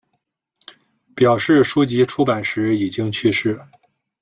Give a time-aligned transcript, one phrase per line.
[1.15, 3.61] 表示书籍出版时已经去世。